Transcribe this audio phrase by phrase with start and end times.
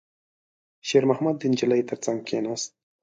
[0.87, 2.71] شېرمحمد د نجلۍ تر څنګ کېناست.